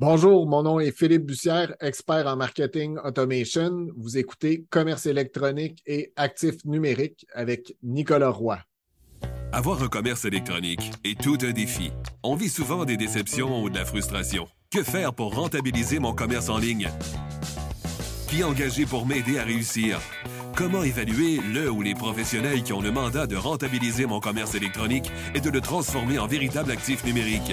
[0.00, 3.88] Bonjour, mon nom est Philippe Bussière, expert en marketing automation.
[3.98, 8.58] Vous écoutez Commerce électronique et actifs numériques avec Nicolas Roy.
[9.52, 11.92] Avoir un commerce électronique est tout un défi.
[12.22, 14.48] On vit souvent des déceptions ou de la frustration.
[14.70, 16.88] Que faire pour rentabiliser mon commerce en ligne?
[18.28, 20.00] Qui engager pour m'aider à réussir?
[20.56, 25.10] Comment évaluer le ou les professionnels qui ont le mandat de rentabiliser mon commerce électronique
[25.34, 27.52] et de le transformer en véritable actif numérique?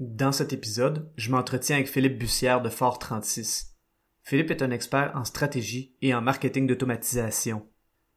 [0.00, 3.76] Dans cet épisode, je m'entretiens avec Philippe Bussière de Fort 36.
[4.24, 7.68] Philippe est un expert en stratégie et en marketing d'automatisation.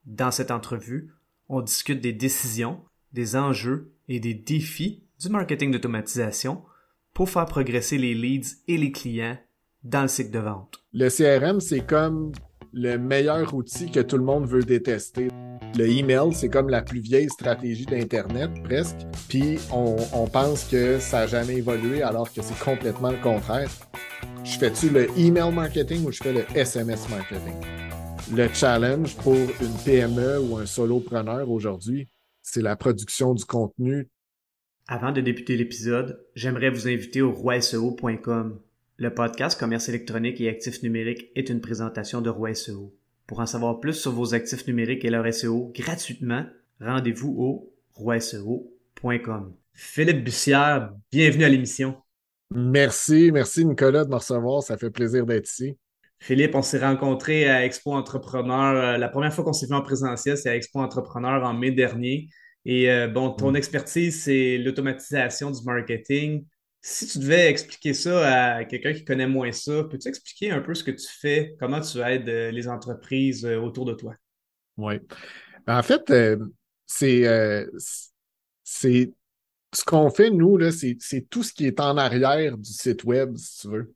[0.06, 1.14] Dans cette entrevue,
[1.50, 2.81] on discute des décisions,
[3.14, 6.64] des enjeux et des défis du marketing d'automatisation
[7.14, 9.38] pour faire progresser les leads et les clients
[9.84, 10.84] dans le cycle de vente.
[10.94, 12.31] Le CRM, c'est comme
[12.78, 15.30] le meilleur outil que tout le monde veut détester.
[15.75, 18.97] Le email, c'est comme la plus vieille stratégie d'Internet, presque.
[19.28, 23.69] Puis on, pense que ça n'a jamais évolué alors que c'est complètement le contraire.
[24.44, 27.56] Je fais-tu le email marketing ou je fais le SMS marketing?
[28.36, 32.08] Le challenge pour une PME ou un solopreneur aujourd'hui,
[32.44, 34.08] c'est la production du contenu.
[34.88, 38.59] Avant de débuter l'épisode, j'aimerais vous inviter au roiseo.com.
[39.00, 42.95] Le podcast Commerce électronique et actifs numériques est une présentation de Roi SEO.
[43.28, 46.48] Pour en savoir plus sur vos actifs numériques et leur SEO gratuitement,
[46.81, 49.53] rendez-vous au roiseo.com.
[49.75, 51.95] Philippe Bussière, bienvenue à l'émission.
[52.50, 55.78] Merci, merci Nicolas de me recevoir, ça fait plaisir d'être ici.
[56.18, 58.95] Philippe, on s'est rencontrés à Expo Entrepreneur.
[58.95, 61.70] Euh, la première fois qu'on s'est vu en présentiel, c'est à Expo Entrepreneur en mai
[61.70, 62.30] dernier.
[62.66, 63.58] Et euh, bon, ton mm.
[63.58, 66.46] expertise, c'est l'automatisation du marketing.
[66.82, 70.74] Si tu devais expliquer ça à quelqu'un qui connaît moins ça, peux-tu expliquer un peu
[70.74, 74.16] ce que tu fais, comment tu aides euh, les entreprises euh, autour de toi?
[74.78, 75.00] Oui.
[75.66, 76.38] Ben, en fait, euh,
[76.86, 77.24] c'est
[78.64, 83.62] ce qu'on fait, nous, c'est tout ce qui est en arrière du site web, si
[83.62, 83.94] tu veux.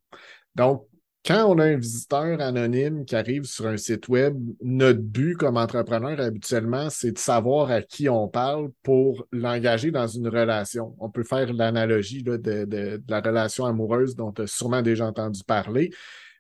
[0.56, 0.86] Donc,
[1.24, 5.58] quand on a un visiteur anonyme qui arrive sur un site web, notre but comme
[5.58, 10.96] entrepreneur habituellement, c'est de savoir à qui on parle pour l'engager dans une relation.
[11.00, 15.42] On peut faire l'analogie de, de, la relation amoureuse dont tu as sûrement déjà entendu
[15.46, 15.92] parler.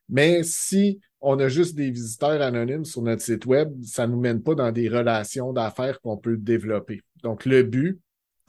[0.09, 4.19] Mais si on a juste des visiteurs anonymes sur notre site web, ça ne nous
[4.19, 7.01] mène pas dans des relations d'affaires qu'on peut développer.
[7.21, 7.99] Donc, le but,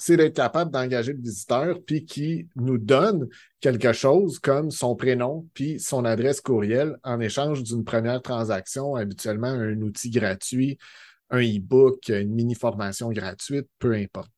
[0.05, 3.29] c'est d'être capable d'engager le visiteur, puis qui nous donne
[3.61, 9.47] quelque chose comme son prénom, puis son adresse courriel en échange d'une première transaction, habituellement
[9.47, 10.77] un outil gratuit,
[11.31, 14.33] un e-book, une mini-formation gratuite, peu importe.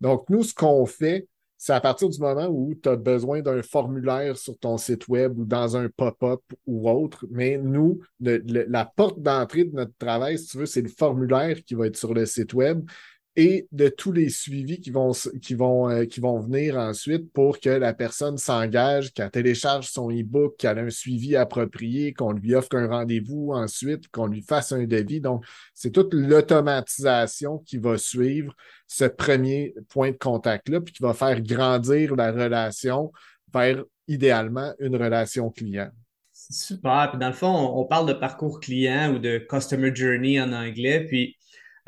[0.00, 1.26] Donc, nous, ce qu'on fait,
[1.56, 5.36] c'est à partir du moment où tu as besoin d'un formulaire sur ton site web
[5.36, 10.46] ou dans un pop-up ou autre, mais nous, la porte d'entrée de notre travail, si
[10.46, 12.88] tu veux, c'est le formulaire qui va être sur le site web
[13.38, 17.60] et de tous les suivis qui vont, qui vont, euh, qui vont venir ensuite pour
[17.60, 22.56] que la personne s'engage, qu'elle télécharge son e-book, qu'elle ait un suivi approprié, qu'on lui
[22.56, 25.20] offre un rendez-vous ensuite, qu'on lui fasse un devis.
[25.20, 28.52] Donc, c'est toute l'automatisation qui va suivre
[28.88, 33.12] ce premier point de contact-là, puis qui va faire grandir la relation
[33.54, 35.90] vers idéalement une relation client.
[36.32, 37.10] Super.
[37.10, 41.04] Puis dans le fond, on, parle de parcours client ou de customer journey en anglais.
[41.06, 41.36] Puis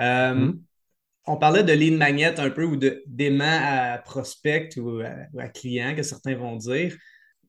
[0.00, 0.58] euh, mm-hmm.
[1.26, 5.00] On parlait de lead magnet un peu ou d'aimant à prospect ou
[5.38, 6.96] à, client que certains vont dire.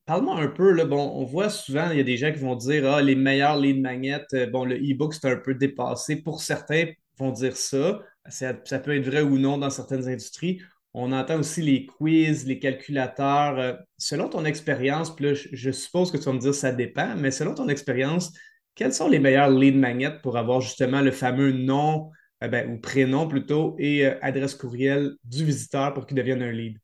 [0.06, 2.56] Parle-moi un peu, là, bon, on voit souvent, il y a des gens qui vont
[2.56, 6.18] dire Ah, les meilleurs lead magnets, euh, bon, le e-book, c'est un peu dépassé.
[6.18, 6.86] Pour certains,
[7.18, 8.00] vont dire ça.
[8.28, 8.54] ça.
[8.54, 10.62] peut être vrai ou non dans certaines industries.
[10.94, 13.60] On entend aussi les quiz, les calculateurs.
[13.60, 17.16] Euh, selon ton expérience, puis là, je, suppose que tu vas me dire ça dépend,
[17.16, 18.34] mais selon ton expérience,
[18.76, 22.10] quels sont les meilleurs lead magnets pour avoir justement le fameux nom
[22.44, 26.52] euh, ben, ou prénom plutôt, et euh, adresse courriel du visiteur pour qu'il devienne un
[26.52, 26.78] lead?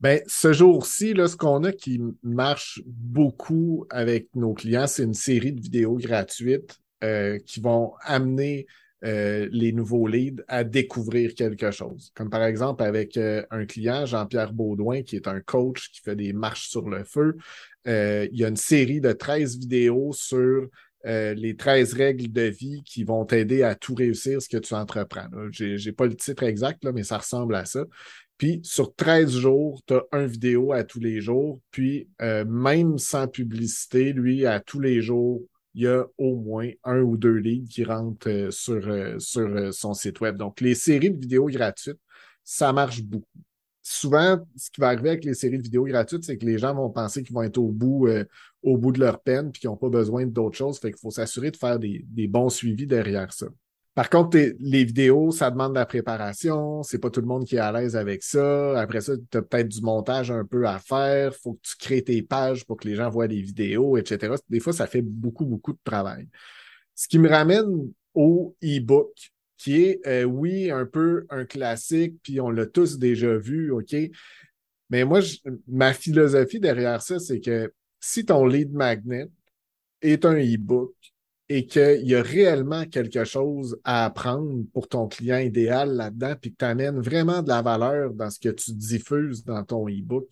[0.00, 5.52] Ben, ce jour-ci, ce qu'on a qui marche beaucoup avec nos clients, c'est une série
[5.52, 8.66] de vidéos gratuites euh, qui vont amener
[9.04, 12.12] les nouveaux leads à découvrir quelque chose.
[12.14, 16.32] Comme par exemple avec un client, Jean-Pierre Baudouin, qui est un coach qui fait des
[16.32, 17.36] marches sur le feu.
[17.84, 20.68] il y a une série de 13 vidéos sur
[21.06, 24.74] euh, les 13 règles de vie qui vont t'aider à tout réussir ce que tu
[24.74, 25.26] entreprends.
[25.50, 27.84] Je n'ai pas le titre exact, là, mais ça ressemble à ça.
[28.38, 31.60] Puis sur 13 jours, tu as un vidéo à tous les jours.
[31.70, 35.42] Puis euh, même sans publicité, lui, à tous les jours,
[35.74, 38.82] il y a au moins un ou deux leads qui rentrent euh, sur,
[39.20, 40.36] sur son site web.
[40.36, 42.00] Donc, les séries de vidéos gratuites,
[42.44, 43.26] ça marche beaucoup.
[43.82, 46.74] Souvent, ce qui va arriver avec les séries de vidéos gratuites, c'est que les gens
[46.74, 48.08] vont penser qu'ils vont être au bout,
[48.62, 50.78] au bout de leur peine puis qu'ils n'ont pas besoin d'autres choses.
[50.78, 53.46] Fait qu'il faut s'assurer de faire des, des bons suivis derrière ça.
[53.94, 56.82] Par contre, les vidéos, ça demande de la préparation.
[56.82, 58.80] C'est pas tout le monde qui est à l'aise avec ça.
[58.80, 61.34] Après ça, tu as peut-être du montage un peu à faire.
[61.34, 64.34] faut que tu crées tes pages pour que les gens voient les vidéos, etc.
[64.48, 66.26] Des fois, ça fait beaucoup, beaucoup de travail.
[66.94, 69.31] Ce qui me ramène au e-book,
[69.62, 73.94] qui est, euh, oui, un peu un classique, puis on l'a tous déjà vu, OK?
[74.90, 75.20] Mais moi,
[75.68, 79.28] ma philosophie derrière ça, c'est que si ton lead magnet
[80.00, 80.94] est un e-book,
[81.48, 86.50] et qu'il y a réellement quelque chose à apprendre pour ton client idéal là-dedans, puis
[86.52, 90.28] que tu amènes vraiment de la valeur dans ce que tu diffuses dans ton e-book,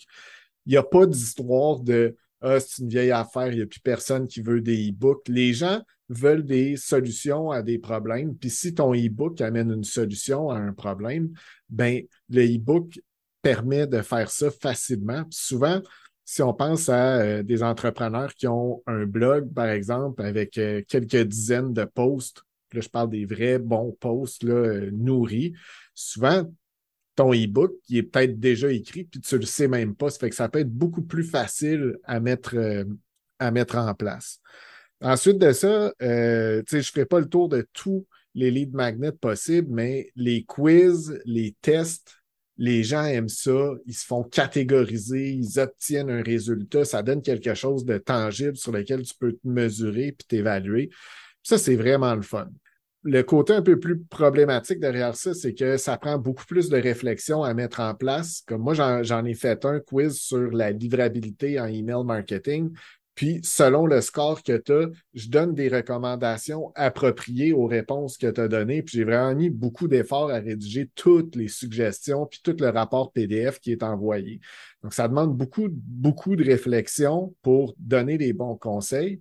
[0.65, 3.81] il n'y a pas d'histoire de Ah, c'est une vieille affaire, il n'y a plus
[3.81, 5.29] personne qui veut des e-books.
[5.29, 8.37] Les gens veulent des solutions à des problèmes.
[8.37, 11.31] Puis si ton e-book amène une solution à un problème,
[11.69, 13.01] ben le e-book
[13.43, 15.25] permet de faire ça facilement.
[15.31, 15.81] souvent,
[16.25, 20.83] si on pense à euh, des entrepreneurs qui ont un blog, par exemple, avec euh,
[20.87, 22.43] quelques dizaines de posts,
[22.73, 25.55] là, je parle des vrais bons posts là, euh, nourris,
[25.95, 26.45] souvent,
[27.17, 30.11] ton e-book, il est peut-être déjà écrit, puis tu ne le sais même pas.
[30.11, 32.57] Ça fait que ça peut être beaucoup plus facile à mettre,
[33.41, 34.41] à mettre en place.
[35.01, 39.69] Ensuite de ça, je ne ferai pas le tour de tous les leads magnets possibles,
[39.71, 42.17] mais les quiz, les tests,
[42.59, 47.55] les gens aiment ça, ils se font catégoriser, ils obtiennent un résultat, ça donne quelque
[47.55, 50.91] chose de tangible sur lequel tu peux te mesurer puis t'évaluer.
[51.43, 52.51] Ça, c'est vraiment le fun.
[53.03, 56.77] Le côté un peu plus problématique derrière ça, c'est que ça prend beaucoup plus de
[56.77, 58.43] réflexion à mettre en place.
[58.47, 62.71] Comme moi, j'en ai fait un quiz sur la livrabilité en email marketing.
[63.15, 68.29] Puis, selon le score que tu as, je donne des recommandations appropriées aux réponses que
[68.31, 68.83] tu as données.
[68.83, 73.13] Puis, j'ai vraiment mis beaucoup d'efforts à rédiger toutes les suggestions, puis tout le rapport
[73.13, 74.41] PDF qui est envoyé.
[74.83, 79.21] Donc, ça demande beaucoup, beaucoup de réflexion pour donner les bons conseils.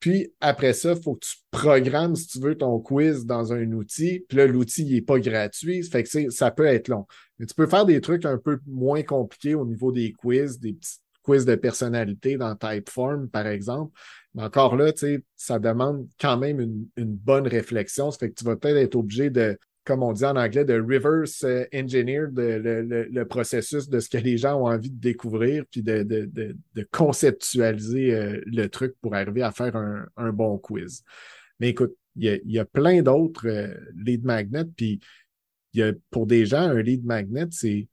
[0.00, 3.72] Puis après ça, il faut que tu programmes, si tu veux, ton quiz dans un
[3.72, 4.24] outil.
[4.28, 5.82] Puis là, l'outil n'est pas gratuit.
[5.82, 7.06] Fait que ça peut être long.
[7.38, 10.72] Mais tu peux faire des trucs un peu moins compliqués au niveau des quiz, des
[10.72, 13.92] petits quiz de personnalité dans Typeform, par exemple.
[14.34, 14.92] Mais encore là,
[15.36, 18.10] ça demande quand même une, bonne réflexion.
[18.10, 20.80] Ça fait que tu vas peut-être être obligé de, comme on dit en anglais, de
[20.80, 25.82] reverse euh, engineer le, processus de ce que les gens ont envie de découvrir, puis
[25.82, 26.56] de,
[26.90, 31.04] conceptualiser euh, le truc pour arriver à faire un, bon quiz.
[31.60, 34.98] Mais écoute, il y a, plein d'autres euh, lead magnets, puis
[35.74, 37.86] il y a, pour des gens, un lead magnet, c'est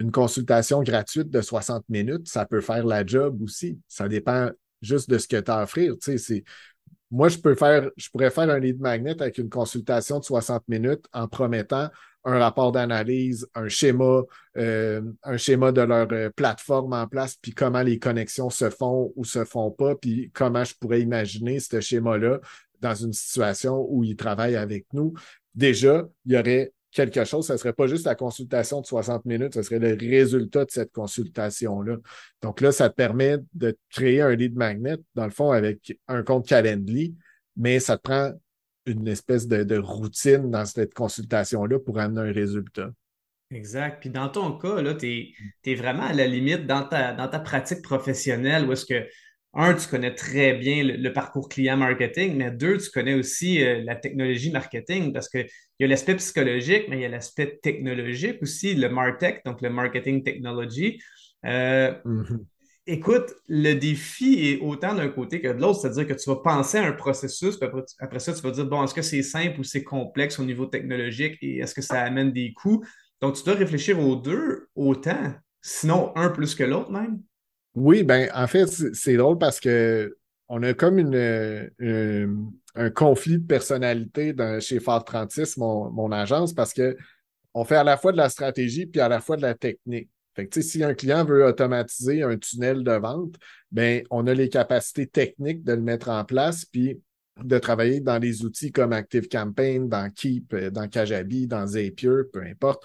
[0.00, 3.78] une consultation gratuite de 60 minutes, ça peut faire la job aussi.
[3.88, 4.50] Ça dépend
[4.80, 5.94] juste de ce que tu as à offrir.
[7.10, 10.62] moi, je peux faire, je pourrais faire un lead magnet avec une consultation de 60
[10.68, 11.88] minutes en promettant
[12.24, 14.22] un rapport d'analyse, un schéma,
[14.56, 19.12] euh, un schéma de leur euh, plateforme en place, puis comment les connexions se font
[19.16, 22.40] ou se font pas, puis comment je pourrais imaginer ce schéma-là
[22.80, 25.14] dans une situation où ils travaillent avec nous.
[25.54, 29.24] Déjà, il y aurait quelque chose, ce ne serait pas juste la consultation de 60
[29.24, 31.96] minutes, ce serait le résultat de cette consultation-là.
[32.42, 36.22] Donc là, ça te permet de créer un lead magnet, dans le fond, avec un
[36.22, 37.14] compte Calendly,
[37.56, 38.32] mais ça te prend
[38.86, 42.90] une espèce de, routine dans cette consultation-là pour amener un résultat.
[43.50, 44.00] Exact.
[44.00, 47.82] Puis dans ton cas, tu es, vraiment à la limite dans ta, dans ta pratique
[47.82, 49.06] professionnelle où est-ce que
[49.58, 53.82] un, tu connais très bien le, parcours client marketing, mais deux, tu connais aussi euh,
[53.84, 55.48] la technologie marketing parce qu'il
[55.80, 59.68] y a l'aspect psychologique, mais il y a l'aspect technologique aussi, le MarTech, donc le
[59.68, 61.00] marketing technology.
[61.44, 62.38] Euh, mm-hmm.
[62.86, 66.78] Écoute, le défi est autant d'un côté que de l'autre, c'est-à-dire que tu vas penser
[66.78, 69.58] à un processus, puis après, après ça, tu vas dire, bon, est-ce que c'est simple
[69.58, 72.84] ou c'est complexe au niveau technologique et est-ce que ça amène des coûts?
[73.20, 77.20] Donc, tu dois réfléchir aux deux autant, sinon un plus que l'autre même.
[77.74, 80.16] Oui, ben en fait, c'est drôle parce que
[80.48, 81.70] on a comme une,
[82.74, 86.96] un conflit de personnalité dans, chez Fort 36, mon, mon, agence, parce que
[87.54, 90.08] on fait à la fois de la stratégie puis à la fois de la technique.
[90.34, 93.34] Fait que, si un client veut automatiser un tunnel de vente,
[93.72, 97.00] ben, on a les capacités techniques de le mettre en place, puis
[97.42, 102.42] de travailler dans des outils comme ActiveCampaign, dans Keep, euh, dans Kajabi, dans Zapier, peu
[102.42, 102.84] importe,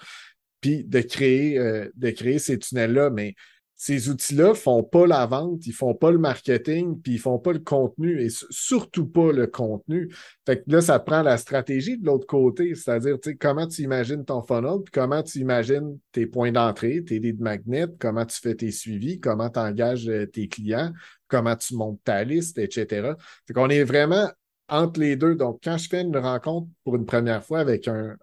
[0.60, 3.10] puis de créer, euh, de créer ces tunnels-là.
[3.10, 3.34] Mais
[3.76, 7.52] ces outils-là font pas la vente, ils font pas le marketing, puis ils font pas
[7.52, 10.14] le contenu, et surtout pas le contenu.
[10.46, 14.42] Fait que là, ça prend la stratégie de l'autre côté, c'est-à-dire, comment tu imagines ton
[14.42, 18.70] funnel, puis comment tu imagines tes points d'entrée, tes leads magnets, comment tu fais tes
[18.70, 20.92] suivis, comment tu engages euh, tes clients,
[21.28, 23.12] comment tu montes ta liste, etc.
[23.46, 24.30] Fait qu'on est vraiment
[24.68, 25.34] entre les deux.
[25.34, 28.16] Donc, quand je fais une rencontre pour une première fois avec un,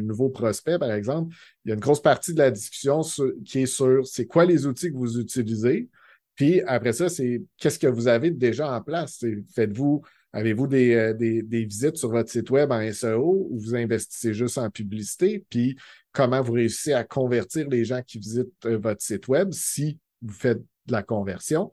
[0.00, 3.02] nouveau prospect, par exemple, il y a une grosse partie de la discussion
[3.44, 5.88] qui est sur c'est quoi les outils que vous utilisez.
[6.34, 9.24] Puis après ça, c'est qu'est-ce que vous avez déjà en place?
[9.54, 10.02] Faites-vous,
[10.32, 14.70] avez-vous euh, des, visites sur votre site web en SEO ou vous investissez juste en
[14.70, 15.44] publicité?
[15.48, 15.76] Puis
[16.12, 20.32] comment vous réussissez à convertir les gens qui visitent euh, votre site web si vous
[20.32, 21.70] faites de la conversion?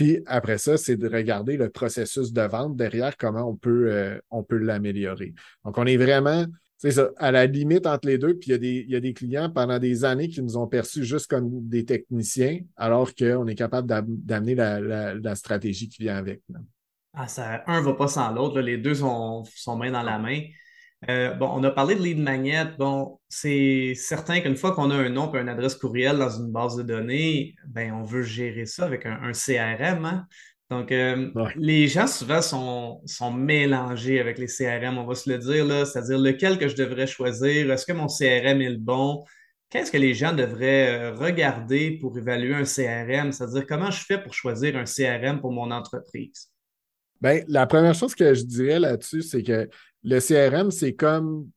[0.00, 4.18] Puis après ça, c'est de regarder le processus de vente derrière, comment on peut, euh,
[4.30, 5.34] on peut l'améliorer.
[5.62, 6.46] Donc, on est vraiment,
[6.78, 8.32] c'est ça, à la limite entre les deux.
[8.38, 10.56] Puis il y, a des, il y a des clients pendant des années qui nous
[10.56, 16.16] ont perçus juste comme des techniciens, alors qu'on est capable d'amener la, stratégie qui vient
[16.16, 16.40] avec.
[17.12, 18.58] Ah, ça, un ne va pas sans l'autre.
[18.62, 20.40] Les deux sont, sont main dans la main.
[21.08, 22.66] Euh, bon, on a parlé de lead magnet.
[22.78, 26.52] Bon, c'est certain qu'une fois qu'on a un nom et une adresse courriel dans une
[26.52, 30.04] base de données, ben, on veut gérer ça avec un, CRM.
[30.04, 30.26] Hein.
[30.68, 35.38] Donc, euh, les gens souvent sont, sont, mélangés avec les CRM, on va se le
[35.38, 39.24] dire, là, c'est-à-dire lequel que je devrais choisir, est-ce que mon CRM est le bon?
[39.70, 43.32] Qu'est-ce que les gens devraient euh, regarder pour évaluer un CRM?
[43.32, 46.50] C'est-à-dire comment je fais pour choisir un CRM pour mon entreprise?
[47.20, 49.68] Bien, la première chose que je dirais là-dessus, c'est que
[50.04, 51.50] le CRM, c'est comme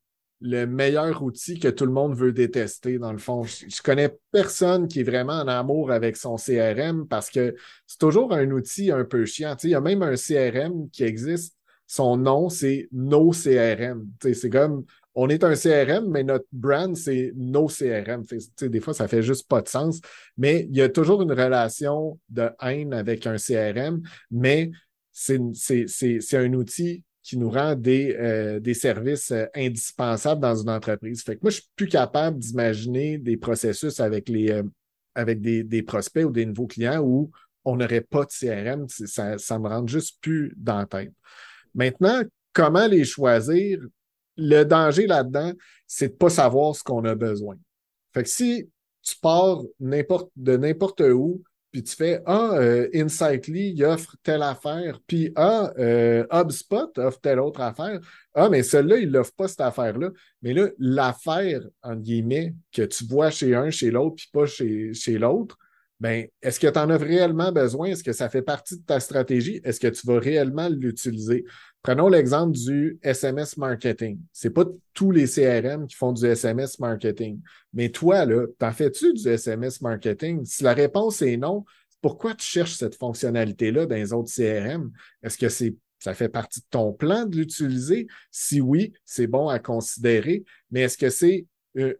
[0.43, 3.43] le meilleur outil que tout le monde veut détester, dans le fond.
[3.43, 7.55] Je, ne connais personne qui est vraiment en amour avec son CRM parce que
[7.87, 9.55] c'est toujours un outil un peu chiant.
[9.63, 11.55] il y a même un CRM qui existe.
[11.87, 14.09] Son nom, c'est No CRM.
[14.21, 14.85] c'est comme
[15.15, 18.25] on est un CRM, mais notre brand, c'est No CRM.
[18.61, 20.01] des fois, ça fait juste pas de sens.
[20.37, 24.71] Mais il y a toujours une relation de haine avec un CRM, mais
[25.11, 25.39] c'est
[26.33, 31.23] un outil qui nous rend des, euh, des services euh, indispensables dans une entreprise.
[31.23, 34.63] Fait que moi, je suis plus capable d'imaginer des processus avec, les, euh,
[35.15, 37.31] avec des, des, prospects ou des nouveaux clients où
[37.63, 38.87] on n'aurait pas de CRM.
[38.89, 41.13] Ça, ça me rend juste plus dans la tête.
[41.73, 43.79] Maintenant, comment les choisir?
[44.35, 45.53] Le danger là-dedans,
[45.85, 47.55] c'est de ne pas savoir ce qu'on a besoin.
[48.13, 48.67] Fait que si
[49.03, 55.31] tu pars de n'importe où, puis tu fais Ah, euh, Insightly, offre telle affaire, puis
[55.35, 57.99] Ah, euh, HubSpot offre telle autre affaire.
[58.35, 60.11] Ah, mais celle-là, il n'offre pas cette affaire-là.
[60.43, 64.93] Mais là, l'affaire, en guillemets, que tu vois chez un, chez l'autre, puis pas chez,
[64.93, 65.57] chez l'autre,
[65.99, 67.87] ben, est-ce que tu en as réellement besoin?
[67.87, 69.59] Est-ce que ça fait partie de ta stratégie?
[69.63, 71.43] Est-ce que tu vas réellement l'utiliser?
[71.83, 74.17] Prenons l'exemple du SMS marketing.
[74.31, 74.63] Ce n'est pas
[74.93, 77.41] tous les CRM qui font du SMS marketing.
[77.73, 80.45] Mais toi, là, t'en fais-tu du SMS marketing?
[80.45, 81.65] Si la réponse est non,
[82.01, 84.91] pourquoi tu cherches cette fonctionnalité-là dans les autres CRM?
[85.23, 88.07] Est-ce que c'est ça fait partie de ton plan de l'utiliser?
[88.29, 91.47] Si oui, c'est bon à considérer, mais est-ce que c'est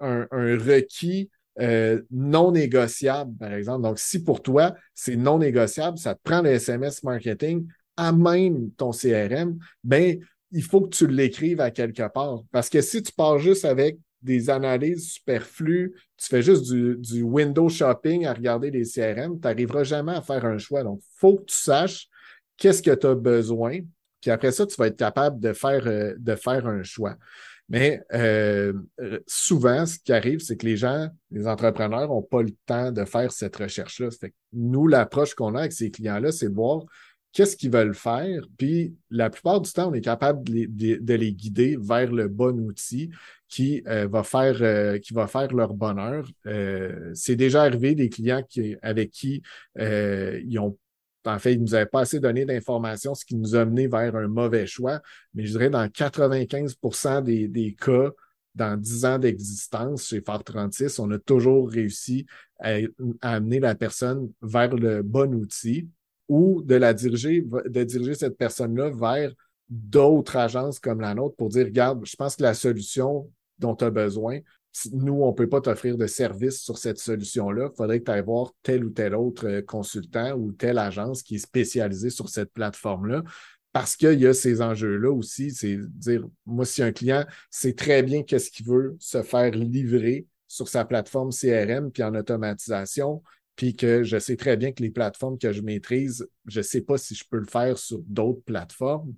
[0.02, 1.30] un, requis
[1.62, 3.84] euh, non négociable, par exemple?
[3.84, 7.66] Donc, si pour toi, c'est non négociable, ça te prend le SMS marketing,
[7.98, 10.20] à même ton CRM, ben,
[10.52, 12.44] il faut que tu l'écrives à quelque part.
[12.52, 17.68] Parce que si tu pars juste avec des analyses superflues, tu fais juste du, window
[17.68, 20.84] shopping à regarder les CRM, tu n'arriveras jamais à faire un choix.
[20.84, 22.08] Donc, il faut que tu saches
[22.58, 23.80] qu'est-ce que tu as besoin.
[24.22, 27.18] Puis après ça, tu vas être capable de faire, euh, de faire un choix.
[27.68, 28.74] Mais euh,
[29.26, 33.04] souvent, ce qui arrive, c'est que les gens, les entrepreneurs, n'ont pas le temps de
[33.04, 34.10] faire cette recherche-là.
[34.54, 36.84] Nous, l'approche qu'on a avec ces clients-là, c'est de voir
[37.34, 38.44] qu'est-ce qu'ils veulent faire?
[38.58, 43.10] Puis la plupart du temps, on est capable de les, guider vers le bon outil
[43.50, 46.26] qui, euh, va, faire, euh, qui va faire leur bonheur.
[46.46, 49.42] Euh, c'est déjà arrivé des clients qui, avec qui
[49.78, 50.78] ils ont
[51.26, 54.14] en fait, ils nous avaient pas assez donné d'informations, ce qui nous a mené vers
[54.14, 55.02] un mauvais choix.
[55.34, 58.10] Mais je dirais dans 95% des, des cas,
[58.56, 62.26] dans 10 ans d'existence chez Fort 36, on a toujours réussi
[62.60, 62.78] à,
[63.22, 65.88] amener la personne vers le bon outil
[66.34, 69.32] ou de la diriger, de diriger cette personne-là vers
[69.70, 73.86] d'autres agences comme la nôtre pour dire, regarde, je pense que la solution dont tu
[73.86, 74.40] as besoin,
[74.94, 77.70] nous, on ne peut pas t'offrir de service sur cette solution-là.
[77.72, 81.22] Il faudrait que tu ailles voir tel ou tel autre euh, consultant ou telle agence
[81.22, 83.22] qui est spécialisée sur cette plateforme-là.
[83.72, 88.02] Parce qu'il y a ces enjeux-là aussi, c'est dire, moi, si un client sait très
[88.02, 93.22] bien qu'est-ce qu'il veut se faire livrer sur sa plateforme CRM puis en automatisation,
[93.56, 96.82] puis que je sais très bien que les plateformes que je maîtrise, je ne sais
[96.82, 99.14] pas si je peux le faire sur d'autres plateformes,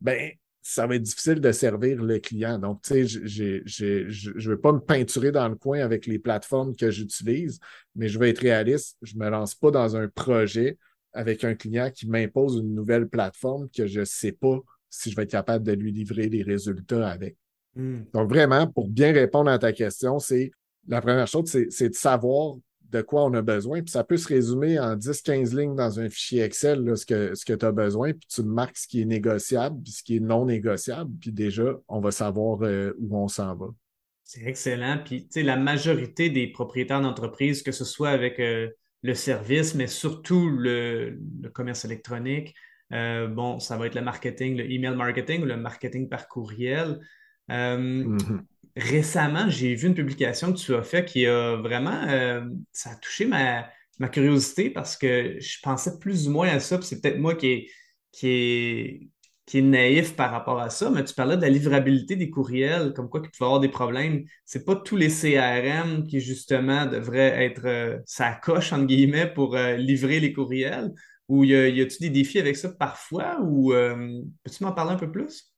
[0.00, 0.32] ben
[0.62, 2.58] ça va être difficile de servir le client.
[2.58, 6.76] Donc, tu sais, je ne veux pas me peinturer dans le coin avec les plateformes
[6.76, 7.58] que j'utilise,
[7.94, 8.96] mais je vais être réaliste.
[9.02, 10.78] Je ne me lance pas dans un projet
[11.12, 15.16] avec un client qui m'impose une nouvelle plateforme que je ne sais pas si je
[15.16, 17.36] vais être capable de lui livrer les résultats avec.
[17.74, 18.02] Hmm.
[18.12, 20.50] Donc, vraiment, pour bien répondre à ta question, c'est
[20.86, 22.56] la première chose, c'est de savoir
[22.90, 23.82] de quoi on a besoin.
[23.82, 27.44] Puis ça peut se résumer en 10-15 lignes dans un fichier Excel, ce que, ce
[27.44, 30.20] que tu as besoin, puis tu marques ce qui est négociable, puis ce qui est
[30.20, 33.66] non négociable, puis déjà, on va savoir euh, où on s'en va.
[34.24, 35.00] C'est excellent.
[35.04, 38.68] Puis, tu sais, la majorité des propriétaires d'entreprise, que ce soit avec euh,
[39.02, 41.18] le service, mais surtout le,
[41.52, 42.54] commerce électronique,
[42.92, 47.00] euh, bon, ça va être le marketing, le email marketing ou le marketing par courriel.
[47.48, 48.40] Mm-hmm
[48.76, 52.96] récemment, j'ai vu une publication que tu as faite qui a vraiment, euh, ça a
[52.96, 53.68] touché ma,
[54.08, 57.68] curiosité parce que je pensais plus ou moins à ça, c'est peut-être moi qui
[58.22, 59.10] est
[59.54, 63.20] naïf par rapport à ça, mais tu parlais de la livrabilité des courriels, comme quoi
[63.20, 64.24] qu'il pouvait avoir des problèmes.
[64.46, 69.56] C'est pas tous les CRM qui, justement, devraient être euh, sa coche, entre guillemets, pour
[69.56, 70.92] euh, livrer les courriels.
[71.28, 73.38] Ou y a-t-il des défis avec ça parfois?
[73.42, 73.72] Ou
[74.42, 75.52] peux-tu m'en parler un peu plus?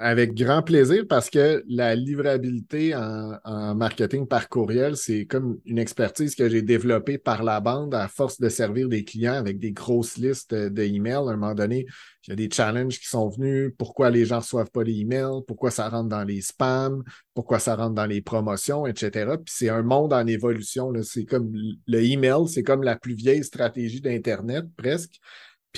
[0.00, 6.36] Avec grand plaisir parce que la livrabilité en, marketing par courriel, c'est comme une expertise
[6.36, 10.16] que j'ai développée par la bande à force de servir des clients avec des grosses
[10.16, 11.14] listes d'emails.
[11.14, 11.84] À un moment donné,
[12.24, 13.72] il y a des challenges qui sont venus.
[13.76, 15.42] Pourquoi les gens ne reçoivent pas les emails?
[15.48, 17.02] Pourquoi ça rentre dans les spams?
[17.34, 19.32] Pourquoi ça rentre dans les promotions, etc.
[19.44, 20.92] Puis c'est un monde en évolution.
[21.02, 25.18] C'est comme le email, c'est comme la plus vieille stratégie d'Internet presque.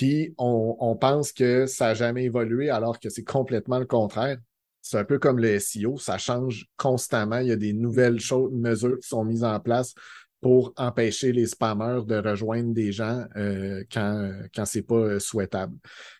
[0.01, 4.39] Puis on, pense que ça n'a jamais évolué alors que c'est complètement le contraire.
[4.81, 7.37] C'est un peu comme le SEO, ça change constamment.
[7.37, 9.93] Il y a des nouvelles choses, mesures qui sont mises en place
[10.41, 15.19] pour empêcher les spammers de rejoindre des gens euh, quand, quand ce n'est pas euh,
[15.19, 15.77] souhaitable.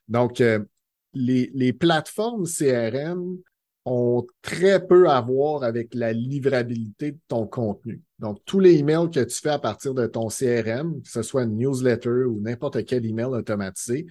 [0.08, 0.60] Donc, euh,
[1.16, 3.40] les, les, plateformes CRM
[3.86, 8.02] ont très peu à voir avec la livrabilité de ton contenu.
[8.20, 11.44] Donc, tous les emails que tu fais à partir de ton CRM, que ce soit
[11.44, 14.06] une newsletter ou n'importe quel email automatisé,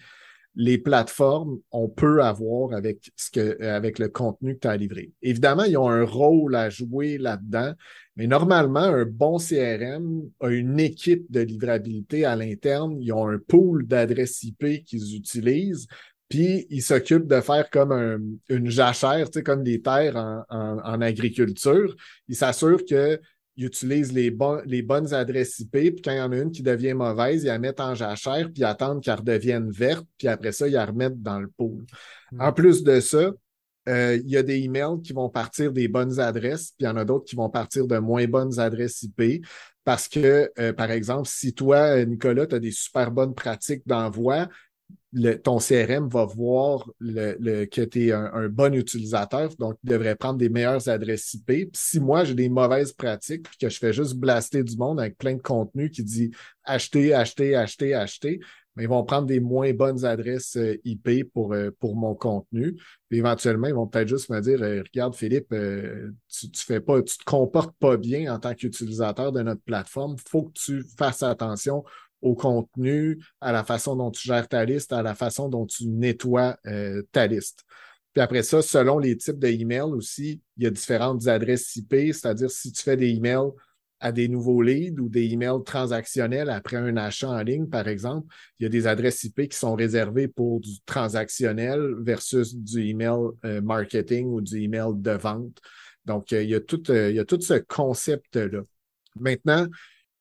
[0.56, 5.12] les plateformes ont peu à voir avec, le contenu que tu as livré.
[5.22, 7.72] Évidemment, ils ont un rôle à jouer là-dedans,
[8.16, 13.00] mais normalement, un bon CRM a une équipe de livrabilité à l'interne.
[13.00, 15.86] Ils ont un pool d'adresses IP qu'ils utilisent
[16.30, 21.94] puis ils s'occupent de faire comme une jachère, tu sais, comme des terres en, agriculture.
[22.28, 23.18] Ils s'assurent qu'ils
[23.56, 26.94] utilisent les, les bonnes adresses IP, puis quand il y en a une qui devient
[26.94, 30.68] mauvaise, ils la mettent en jachère, puis ils attendent qu'elle redevienne verte, puis après ça,
[30.68, 31.84] ils la remettent dans le pool.
[32.30, 32.40] Hmm.
[32.40, 33.32] En plus de ça,
[33.88, 36.88] euh, il y a des emails qui vont partir des bonnes adresses, puis il y
[36.88, 39.44] en a d'autres qui vont partir de moins bonnes adresses IP.
[39.82, 44.46] Parce que, euh, par exemple, si toi, Nicolas, tu as des super bonnes pratiques d'envoi,
[45.42, 50.38] ton CRM va voir le, que tu es un, bon utilisateur, donc il devrait prendre
[50.38, 51.46] des meilleures adresses IP.
[51.46, 55.00] Puis si moi, j'ai des mauvaises pratiques, puis que je fais juste blaster du monde
[55.00, 56.30] avec plein de contenu qui dit
[56.64, 58.40] acheter, acheter, acheter, acheter,
[58.76, 62.80] mais ils vont prendre des moins bonnes adresses euh, IP pour, euh, pour mon contenu.
[63.10, 65.52] Éventuellement, ils vont peut-être juste me dire euh, Regarde, Philippe,
[66.28, 70.14] tu, tu fais pas, tu te comportes pas bien en tant qu'utilisateur de notre plateforme.
[70.16, 71.82] Il faut que tu fasses attention
[72.22, 75.86] au contenu, à la façon dont tu gères ta liste, à la façon dont tu
[75.86, 77.64] nettoies euh, ta liste.
[78.12, 82.50] Puis après ça, selon les types d'emails aussi, il y a différentes adresses IP, c'est-à-dire
[82.50, 83.50] si tu fais des emails
[84.00, 88.26] à des nouveaux leads ou des emails transactionnels après un achat en ligne, par exemple,
[88.58, 93.28] il y a des adresses IP qui sont réservées pour du transactionnel versus du email
[93.44, 95.60] euh, marketing ou du email de vente.
[96.06, 98.62] Donc, euh, il, y a tout, il y a tout ce concept-là.
[99.16, 99.66] Maintenant,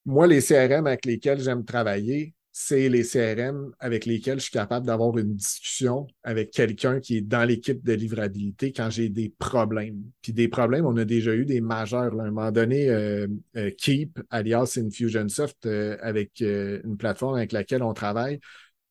[0.10, 4.88] moi, les CRM avec lesquels j'aime travailler, c'est les CRM avec lesquels je suis capable
[4.88, 10.02] d'avoir une discussion avec quelqu'un qui est dans l'équipe de livrabilité quand j'ai des problèmes.
[10.24, 12.19] Puis des problèmes, on a déjà eu des majeurs.
[12.19, 17.84] À un moment donné, euh, euh, Keep, alias Infusionsoft, euh, avec une plateforme avec laquelle
[17.84, 18.39] on travaille,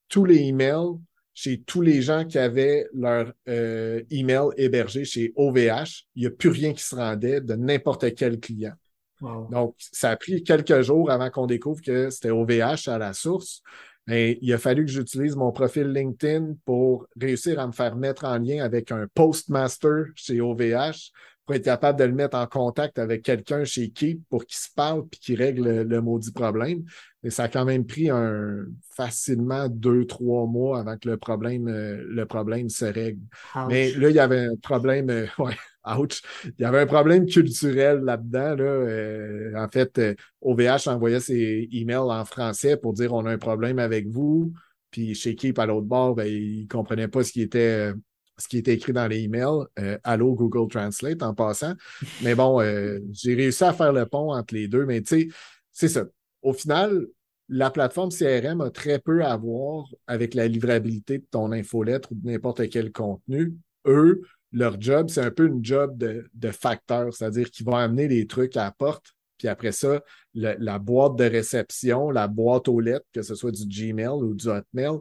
[0.09, 0.98] tous les emails
[1.35, 6.50] chez tous les gens qui avaient leur email hébergé chez OVH, il n'y a plus
[6.50, 8.74] rien qui se rendait de n'importe quel client.
[9.20, 13.62] Donc, ça a pris quelques jours avant qu'on découvre que c'était OVH à la source.
[14.07, 18.24] Mais il a fallu que j'utilise mon profil LinkedIn pour réussir à me faire mettre
[18.24, 21.12] en lien avec un postmaster chez OVH
[21.48, 24.68] pour être capable de le mettre en contact avec quelqu'un chez qui pour qu'il se
[24.74, 26.85] parle puis qu'il règle le, maudit problème.
[27.22, 31.68] Et ça a quand même pris un, facilement deux, trois mois avant que le problème,
[31.68, 33.20] euh, le problème se règle.
[33.68, 35.57] Mais là, il y avait un problème, euh, ouais,
[35.96, 38.55] ouch, il y avait un problème culturel là-dedans.
[38.57, 38.64] Là.
[38.64, 40.01] Euh, en fait,
[40.40, 44.53] OVH envoyait ses emails en français pour dire on a un problème avec vous.
[44.90, 47.92] Puis chez Keep, à l'autre bord, ben, ils ne comprenaient pas ce qui était
[48.38, 49.66] ce qui était écrit dans les emails.
[49.79, 51.74] Euh, Allô Google Translate en passant.
[52.22, 54.87] Mais bon, euh, j'ai réussi à faire le pont entre les deux.
[54.87, 55.29] Mais tu sais,
[55.72, 56.05] c'est ça.
[56.42, 57.07] Au final,
[57.48, 62.14] la plateforme CRM a très peu à voir avec la livrabilité de ton infolettre ou
[62.14, 63.55] de n'importe quel contenu.
[63.87, 68.08] Eux, leur job, c'est un peu une job de, de facteur, c'est-à-dire qu'ils vont amener
[68.08, 70.02] les trucs à la porte, puis après ça,
[70.34, 74.48] la boîte de réception, la boîte aux lettres, que ce soit du Gmail ou du
[74.48, 74.98] Hotmail,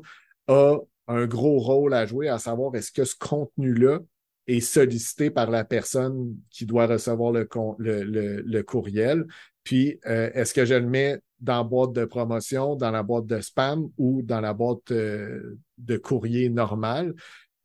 [0.48, 4.00] a un gros rôle à jouer, à savoir est-ce que ce contenu-là
[4.46, 7.48] est sollicité par la personne qui doit recevoir le,
[7.80, 9.26] le, courriel,
[9.64, 13.26] puis euh, est-ce que je le mets dans la boîte de promotion, dans la boîte
[13.26, 17.14] de spam ou dans la boîte euh, de courrier normal?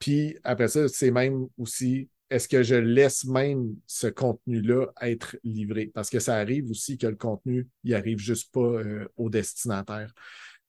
[0.03, 5.93] Puis après ça, c'est même aussi est-ce que je laisse même ce contenu-là être livré?
[5.95, 10.13] Parce que ça arrive aussi que le contenu, il arrive juste pas euh, au destinataire.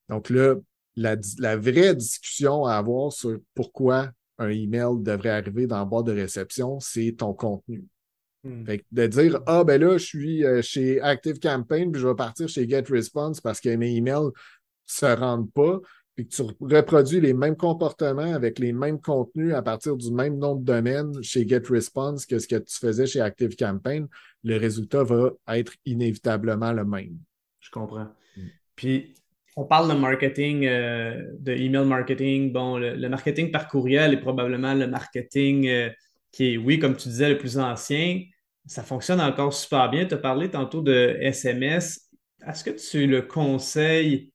[0.07, 0.53] Donc là,
[0.95, 1.15] la,
[1.57, 6.79] vraie discussion à avoir sur pourquoi un email devrait arriver dans la boîte de réception,
[6.79, 7.83] c'est ton contenu.
[8.43, 8.65] Hmm.
[8.91, 12.47] de dire Ah, ben là, je suis euh, chez Active Campaign, puis je vais partir
[12.47, 14.31] chez GetResponse parce que mes emails ne
[14.85, 15.79] se rendent pas,
[16.15, 20.37] puis que tu reproduis les mêmes comportements avec les mêmes contenus à partir du même
[20.37, 24.07] nom de domaine chez GetResponse que ce que tu faisais chez Active Campaign,
[24.43, 27.17] le résultat va être inévitablement le même.
[27.59, 28.07] Je comprends.
[28.37, 28.47] Hmm.
[28.75, 29.15] Puis,
[29.55, 32.51] on parle de marketing, euh, de email marketing.
[32.51, 35.89] Bon, le, marketing par courriel est probablement le marketing euh,
[36.31, 38.23] qui est, oui, comme tu disais, le plus ancien,
[38.65, 40.05] ça fonctionne encore super bien.
[40.05, 42.09] Tu as parlé tantôt de SMS.
[42.47, 44.32] Est-ce que tu le conseilles?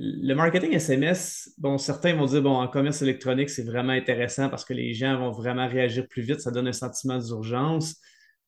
[0.00, 4.64] Le marketing SMS, bon, certains vont dire, bon, en commerce électronique, c'est vraiment intéressant parce
[4.64, 7.96] que les gens vont vraiment réagir plus vite, ça donne un sentiment d'urgence.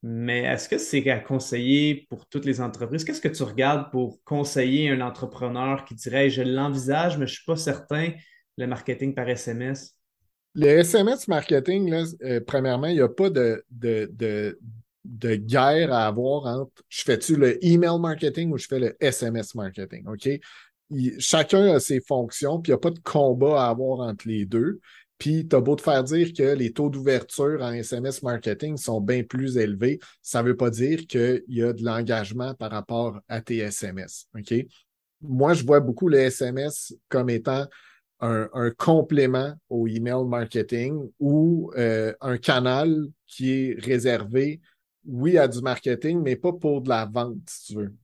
[0.02, 3.04] Mais est-ce que c'est à conseiller pour toutes les entreprises?
[3.04, 7.36] Qu'est-ce que tu regardes pour conseiller un entrepreneur qui dirait, je l'envisage, mais je ne
[7.36, 8.12] suis pas certain,
[8.56, 9.96] le marketing par SMS?
[10.54, 14.56] Le SMS marketing, euh, premièrement, il n'y a pas de, de,
[15.36, 20.06] guerre à avoir entre je fais-tu le email marketing ou je fais le SMS marketing,
[20.06, 20.28] OK?
[21.18, 24.44] Chacun a ses fonctions, puis il n'y a pas de combat à avoir entre les
[24.44, 24.80] deux.
[25.18, 29.02] Puis, tu as beau te faire dire que les taux d'ouverture en SMS marketing sont
[29.02, 33.20] bien plus élevés, ça ne veut pas dire qu'il y a de l'engagement par rapport
[33.28, 34.26] à tes SMS.
[34.34, 34.54] OK?
[35.20, 37.66] Moi, je vois beaucoup les SMS comme étant
[38.20, 44.60] un, complément au email marketing ou euh, un canal qui est réservé,
[45.04, 47.94] oui, à du marketing, mais pas pour de la vente, si tu veux.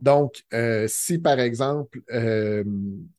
[0.00, 2.64] Donc, euh, si par exemple, euh,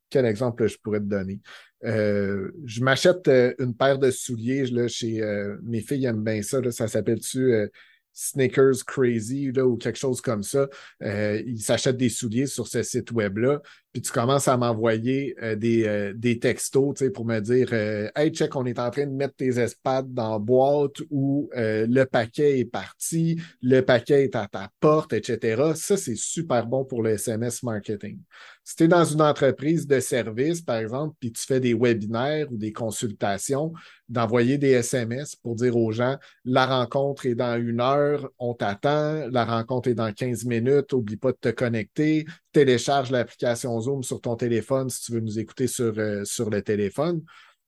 [0.09, 1.39] quel exemple je pourrais te donner?
[1.83, 5.21] je m'achète une paire de souliers là, chez
[5.61, 7.69] mes filles aiment bien ça, ça s'appelle-tu
[8.15, 10.67] Sneakers Crazy là, ou quelque chose comme ça.
[11.01, 13.61] ils s'achètent des souliers sur ce site web-là
[13.95, 18.29] puis tu commences à m'envoyer euh, des, euh, des textos pour me dire euh, Hey,
[18.29, 22.59] check, on est en train de mettre tes espades dans la boîte ou le paquet
[22.59, 25.71] est parti, le paquet est à ta porte, etc.
[25.75, 28.19] Ça, c'est super bon pour le SMS marketing.
[28.67, 32.51] Si tu es dans une entreprise de service, par exemple, puis tu fais des webinaires
[32.51, 33.73] ou des consultations,
[34.09, 39.27] d'envoyer des SMS pour dire aux gens la rencontre est dans une heure, on t'attend,
[39.29, 44.19] la rencontre est dans 15 minutes, oublie pas de te connecter, télécharge l'application Zoom sur
[44.19, 47.21] ton téléphone si tu veux nous écouter sur, euh, sur le téléphone.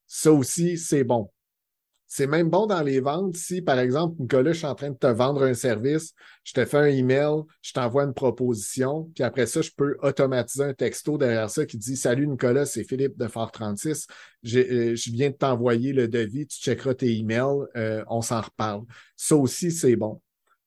[0.08, 1.30] Ça aussi, c'est bon.
[2.10, 4.98] C'est même bon dans les ventes si, par exemple, Nicolas, je suis en train de
[4.98, 6.13] te vendre un service,
[6.46, 10.63] je te fais un email, je t'envoie une proposition, puis après ça, je peux automatiser
[10.63, 14.08] un texto derrière ça qui dit Salut Nicolas, c'est Philippe de Fort 36.
[14.56, 18.84] Euh, je viens de t'envoyer le devis, tu checkeras tes emails, euh, on s'en reparle.
[19.17, 20.22] Ça aussi, c'est bon.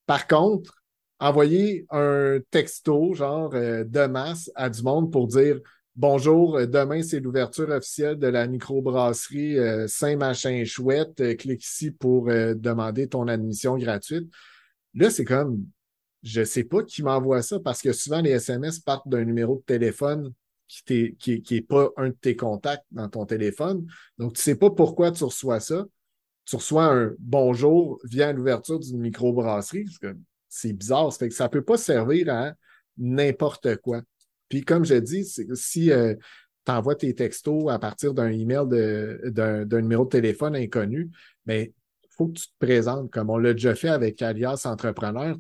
[0.04, 0.74] Par contre,
[1.20, 5.60] envoyer un texto, genre euh, de masse, à du monde pour dire
[5.96, 11.36] Bonjour, euh, demain, c'est l'ouverture officielle de la microbrasserie euh, Saint-Machin Chouette.
[11.36, 14.30] clique ici pour demander ton admission gratuite.
[14.94, 15.66] Là, c'est comme,
[16.22, 19.56] je ne sais pas qui m'envoie ça parce que souvent, les SMS partent d'un numéro
[19.56, 20.32] de téléphone
[20.68, 21.16] qui
[21.50, 23.86] n'est pas un de tes contacts dans ton téléphone.
[24.18, 25.84] Donc, tu ne sais pas pourquoi tu reçois ça.
[26.44, 29.86] Tu reçois un bonjour via l'ouverture d'une microbrasserie
[30.48, 31.12] c'est bizarre.
[31.12, 32.52] Ça fait ça ne peut pas servir à
[32.98, 34.02] n'importe quoi.
[34.50, 36.14] Puis comme je dis, si euh,
[36.66, 41.08] tu envoies tes textos à partir d'un email d'un numéro de téléphone inconnu,
[41.46, 41.72] mais ben,
[42.04, 45.38] il faut que tu te présentes comme on l'a déjà fait avec Alias Entrepreneur.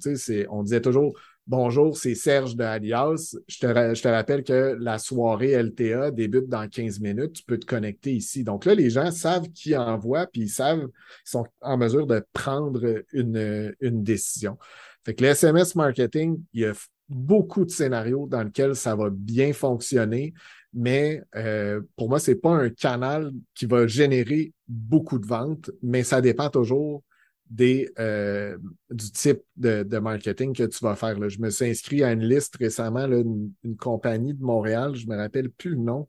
[0.48, 1.12] On disait toujours
[1.46, 3.36] Bonjour, c'est Serge de Alias.
[3.48, 7.32] Je te, je te, rappelle que la soirée LTA débute dans 15 minutes.
[7.32, 8.44] Tu peux te connecter ici.
[8.44, 12.24] Donc là, les gens savent qui envoie, puis ils savent, ils sont en mesure de
[12.32, 14.58] prendre une, une décision.
[15.04, 16.72] Fait que le SMS marketing, il a
[17.10, 20.32] beaucoup de scénarios dans lesquels ça va bien fonctionner.
[20.72, 26.04] mais euh, pour moi, c'est pas un canal qui va générer beaucoup de ventes, mais
[26.04, 27.02] ça dépend toujours
[27.50, 28.56] des, euh,
[28.90, 31.28] du type de, marketing que tu vas faire.
[31.28, 35.16] Je me suis inscrit à une liste récemment, une, une, compagnie de Montréal, je me
[35.16, 36.08] rappelle plus le nom.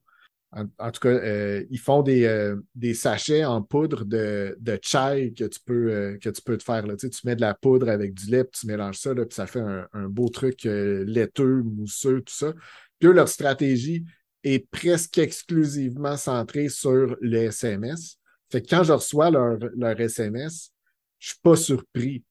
[0.54, 5.34] En, tout cas, euh, ils font des, euh, des, sachets en poudre de, de chai
[5.38, 6.86] que tu peux, euh, que tu peux te faire.
[6.86, 6.98] Là.
[6.98, 9.26] Tu, sais, tu mets de la poudre avec du lait, puis tu mélanges ça, là,
[9.26, 12.54] puis ça fait un, un beau truc laiteux, mousseux, tout ça.
[13.00, 14.04] Puis eux, leur stratégie
[14.44, 18.18] est presque exclusivement centrée sur le SMS.
[18.52, 20.72] Fait que quand je reçois leur, leur SMS,
[21.20, 22.24] je suis pas surpris.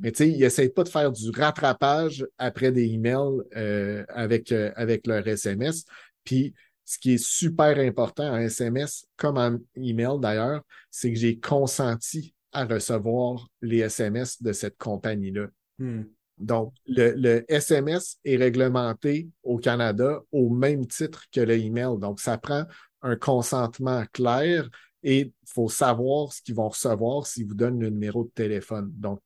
[0.00, 4.52] Mais tu sais, ils n'essayent pas de faire du rattrapage après des emails euh, avec,
[4.52, 5.84] euh, avec leur SMS.
[6.24, 6.54] Puis,
[6.86, 12.34] ce qui est super important en SMS, comme en email d'ailleurs, c'est que j'ai consenti
[12.52, 15.48] à recevoir les SMS de cette compagnie-là.
[15.78, 16.04] Hmm.
[16.38, 21.98] Donc, le, le, SMS est réglementé au Canada au même titre que le email.
[21.98, 22.64] Donc, ça prend
[23.02, 24.68] un consentement clair
[25.02, 28.90] et il faut savoir ce qu'ils vont recevoir s'ils vous donnent le numéro de téléphone.
[28.94, 29.20] Donc,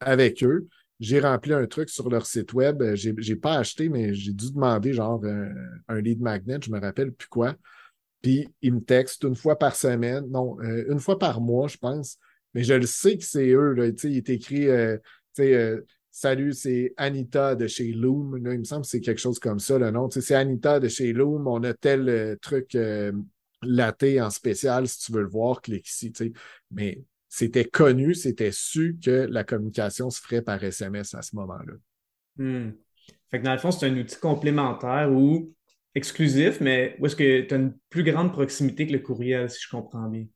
[0.00, 0.68] avec eux,
[1.00, 2.82] j'ai rempli un truc sur leur site web.
[2.94, 5.52] J'ai, j'ai pas acheté, mais j'ai dû demander genre un,
[5.88, 7.54] un, lead magnet, je me rappelle plus quoi.
[8.22, 11.76] Puis ils me textent une fois par semaine, non, euh, une fois par mois, je
[11.76, 12.18] pense.
[12.54, 13.72] Mais je le sais que c'est eux.
[13.74, 14.96] Là, il est écrit euh,
[15.38, 15.80] euh,
[16.10, 18.42] Salut, c'est Anita de chez Loom.
[18.42, 20.10] Là, il me semble que c'est quelque chose comme ça, le nom.
[20.10, 21.46] C'est Anita de chez Loom.
[21.46, 22.76] On a tel truc
[23.62, 26.12] laté en spécial, si tu veux le voir, clique ici.
[26.16, 26.32] sais.
[26.70, 31.74] Mais c'était connu, c'était su que la communication se ferait par SMS à ce moment-là.
[32.36, 32.72] Hmm.
[33.30, 35.52] Fait que dans le fond, c'est un outil complémentaire ou
[35.94, 39.60] exclusif, mais où est-ce que tu as une plus grande proximité que le courriel, si
[39.62, 40.26] je comprends bien?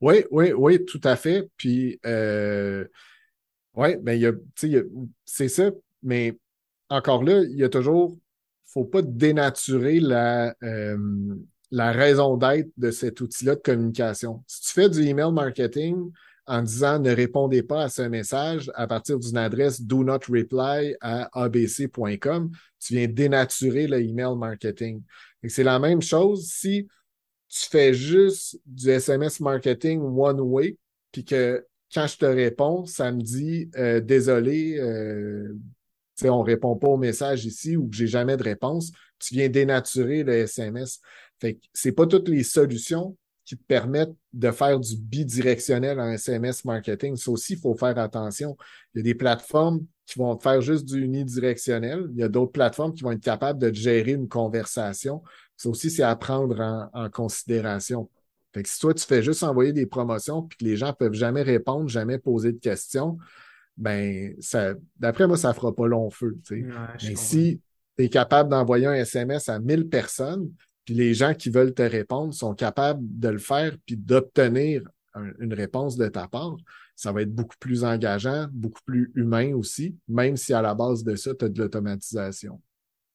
[0.00, 1.48] Oui, oui, oui, tout à fait.
[1.56, 2.84] Puis, euh,
[3.74, 4.82] oui, ben, il y a,
[5.24, 5.70] c'est ça,
[6.02, 6.38] mais
[6.90, 10.98] encore là, il y a toujours, il ne faut pas dénaturer la, euh,
[11.70, 14.44] la raison d'être de cet outil-là de communication.
[14.46, 16.10] Si tu fais du email marketing
[16.46, 20.94] en disant ne répondez pas à ce message à partir d'une adresse do not reply
[21.00, 25.02] à abc.com, tu viens dénaturer le email marketing.
[25.46, 26.88] C'est la même chose si
[27.48, 30.76] tu fais juste du SMS marketing one way,
[31.12, 35.56] puis que quand je te réponds, ça me dit euh, désolé, euh,
[36.24, 39.48] on ne répond pas au message ici ou que j'ai jamais de réponse, tu viens
[39.48, 41.00] dénaturer le SMS.
[41.40, 46.10] Fait que c'est pas toutes les solutions qui te permettent de faire du bidirectionnel en
[46.10, 47.16] SMS marketing.
[47.16, 48.56] Ça aussi, il faut faire attention.
[48.94, 52.08] Il y a des plateformes qui vont faire juste du unidirectionnel.
[52.12, 55.22] Il y a d'autres plateformes qui vont être capables de gérer une conversation.
[55.56, 58.08] Ça aussi, c'est à prendre en, considération.
[58.52, 61.14] Fait que si toi, tu fais juste envoyer des promotions puis que les gens peuvent
[61.14, 63.18] jamais répondre, jamais poser de questions,
[63.76, 66.38] ben, ça, d'après moi, ça fera pas long feu.
[66.50, 67.60] Mais si
[67.96, 70.50] tu es capable d'envoyer un SMS à 1000 personnes,
[70.84, 74.82] puis les gens qui veulent te répondre sont capables de le faire puis d'obtenir
[75.38, 76.56] une réponse de ta part,
[76.96, 81.04] ça va être beaucoup plus engageant, beaucoup plus humain aussi, même si à la base
[81.04, 82.60] de ça, tu as de l'automatisation.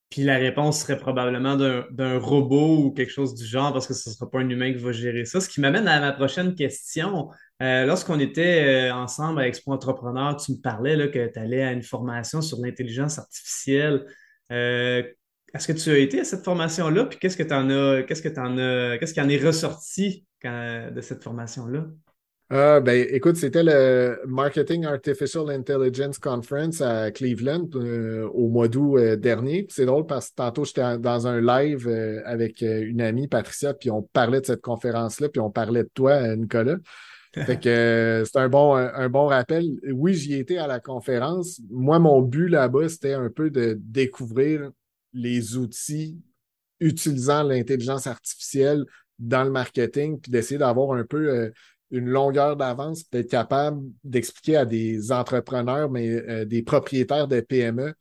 [0.10, 4.10] Puis la réponse serait probablement d'un robot ou quelque chose du genre parce que ce
[4.10, 5.40] ne sera pas un humain qui va gérer ça.
[5.40, 7.30] Ce qui m'amène à ma prochaine question.
[7.62, 11.62] Euh, lorsqu'on était euh, ensemble à Expo Entrepreneur, tu me parlais là, que tu allais
[11.62, 14.08] à une formation sur l'intelligence artificielle.
[14.52, 15.04] Euh,
[15.54, 17.06] est-ce que tu as été à cette formation-là?
[17.06, 19.44] Puis qu'est-ce que tu en as, qu'est-ce que tu en as, qu'est-ce qui en est
[19.44, 21.86] ressorti de cette formation-là?
[22.52, 28.98] Euh, ben, écoute, c'était le Marketing Artificial Intelligence Conference à Cleveland euh, au mois d'août
[28.98, 29.68] euh, dernier.
[29.70, 31.88] C'est drôle parce que tantôt, j'étais dans un live
[32.26, 36.36] avec une amie, Patricia, puis on parlait de cette conférence-là, puis on parlait de toi,
[36.36, 36.78] Nicolas.
[37.36, 39.64] Fait que c'est un bon, un, bon rappel.
[39.94, 41.62] Oui, j'y étais à la conférence.
[41.70, 44.72] Moi, mon but là-bas, c'était un peu de découvrir
[45.14, 46.20] les outils
[46.80, 48.86] utilisant l'intelligence artificielle
[49.18, 51.52] dans le marketing, puis d'essayer d'avoir un peu euh,
[51.92, 57.94] une longueur d'avance, d'être capable d'expliquer à des entrepreneurs, mais euh, des propriétaires de PME,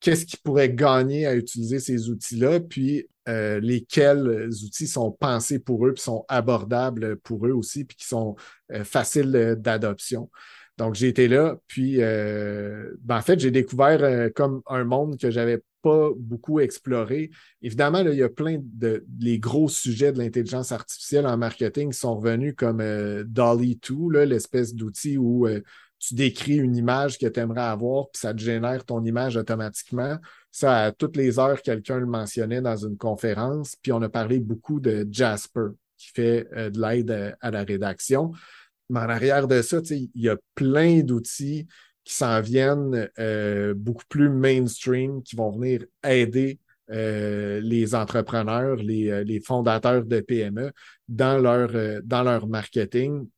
[0.00, 5.86] qu'est-ce qu'ils pourraient gagner à utiliser ces outils-là, puis euh, lesquels outils sont pensés pour
[5.86, 8.36] eux, puis sont abordables pour eux aussi, puis qui sont
[8.84, 10.30] faciles d'adoption.
[10.76, 15.62] Donc, j'ai été là, puis ben, en fait, j'ai découvert comme un monde que j'avais
[16.16, 17.30] beaucoup exploré.
[17.62, 21.98] Évidemment, il y a plein de les gros sujets de l'intelligence artificielle en marketing qui
[21.98, 25.60] sont revenus comme euh, Dolly 2, l'espèce d'outil où euh,
[25.98, 30.18] tu décris une image que tu aimerais avoir, puis ça te génère ton image automatiquement.
[30.50, 33.76] Ça, à toutes les heures, quelqu'un le mentionnait dans une conférence.
[33.76, 38.32] Puis on a parlé beaucoup de Jasper, qui fait euh, de l'aide à, la rédaction.
[38.90, 41.66] Mais en arrière de ça, il y a plein d'outils
[42.06, 49.40] qui s'en viennent euh, beaucoup plus mainstream, qui vont venir aider les entrepreneurs, les, les,
[49.40, 50.70] fondateurs de PME
[51.08, 53.28] dans leur, dans leur marketing.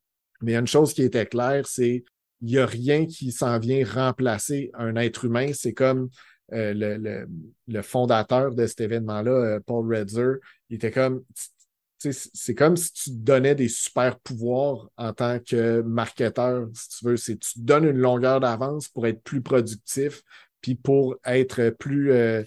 [0.43, 2.03] Mais une chose qui était claire, c'est
[2.41, 5.51] il n'y a rien qui s'en vient remplacer un être humain.
[5.53, 6.09] C'est comme
[6.53, 7.27] euh, le,
[7.67, 11.23] le, fondateur de cet événement-là, euh, Paul Redzer, il était comme.
[11.99, 17.05] C'est comme si tu te donnais des super pouvoirs en tant que marketeur, si tu
[17.05, 17.17] veux.
[17.17, 20.21] C'est tu te donnes une longueur d'avance pour être plus productif,
[20.61, 22.43] puis pour être plus, euh,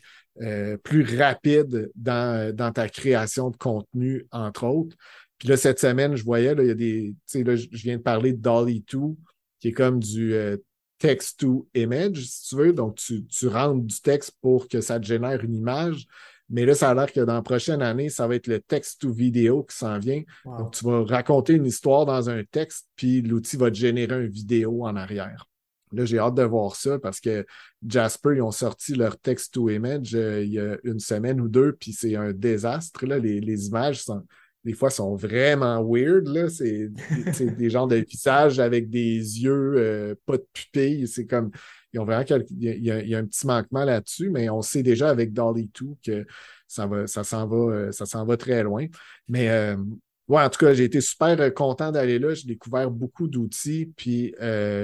[0.83, 4.97] plus rapide dans, dans ta création de contenu, entre autres.
[5.43, 7.15] Puis là, cette semaine, je voyais, là, il y a des.
[7.43, 8.99] Là, je viens de parler de Dolly 2,
[9.59, 10.57] qui est comme du euh,
[10.99, 12.73] text to image, si tu veux.
[12.73, 16.07] Donc, tu, tu rentres du texte pour que ça te génère une image.
[16.53, 19.01] Mais là, ça a l'air que dans la prochaine année, ça va être le text
[19.01, 20.23] to vidéo qui s'en vient.
[20.45, 24.31] Donc, tu vas raconter une histoire dans un texte, puis l'outil va te générer une
[24.31, 25.49] vidéo en arrière.
[25.93, 27.45] Là, j'ai hâte de voir ça parce que
[27.87, 31.49] Jasper, ils ont sorti leur text to image euh, il y a une semaine ou
[31.49, 33.05] deux, puis c'est un désastre.
[33.07, 33.19] Là.
[33.19, 34.23] Les, les images sont,
[34.65, 36.29] des fois sont vraiment weird.
[36.29, 36.49] Là.
[36.49, 36.91] C'est,
[37.57, 41.09] des genres de visages avec des yeux, euh, pas de pupilles.
[41.09, 41.51] C'est comme.
[41.93, 42.25] Ils ont vraiment
[42.59, 46.27] il, y a, un petit manquement là-dessus, mais on sait déjà avec Dolly 2 que
[46.67, 48.87] ça, ça, s'en va, euh, ça s'en va très loin.
[49.29, 49.77] Mais euh,
[50.29, 52.33] ouais, en tout cas, j'ai été super content d'aller là.
[52.35, 54.35] J'ai découvert beaucoup d'outils, puis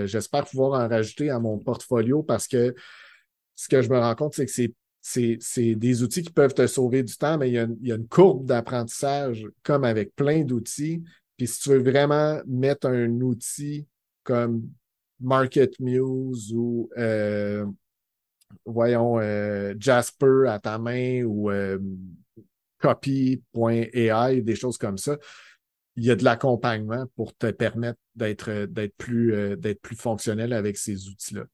[0.04, 2.74] j'espère pouvoir en rajouter à mon portfolio parce que
[3.54, 4.72] ce que je me rends compte, c'est que c'est
[5.40, 8.46] c'est des outils qui peuvent te sauver du temps, mais il y a une, courbe
[8.46, 11.02] d'apprentissage comme avec plein d'outils.
[11.36, 13.86] Puis si tu veux vraiment mettre un outil
[14.22, 14.68] comme
[15.20, 17.66] Market Muse ou euh,
[18.64, 21.78] voyons euh, Jasper à ta main ou euh,
[22.78, 25.16] copy.ai, des choses comme ça,
[25.96, 31.08] il y a de l'accompagnement pour te permettre d'être plus, d'être plus fonctionnel avec ces
[31.08, 31.44] outils-là.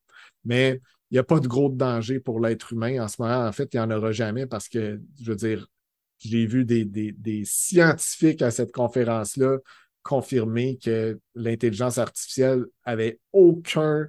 [0.45, 3.47] Mais il n'y a pas de gros danger pour l'être humain en ce moment.
[3.47, 5.67] En fait, il n'y en aura jamais parce que, je veux dire,
[6.19, 9.59] j'ai vu des, scientifiques à cette conférence-là
[10.05, 14.07] confirmer que l'intelligence artificielle avait aucun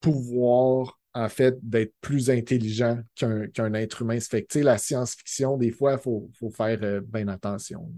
[0.00, 4.20] pouvoir, en fait, d'être plus intelligent qu'un être humain.
[4.20, 7.90] Ça fait que, la science-fiction, des fois, il faut, faire euh, bien attention.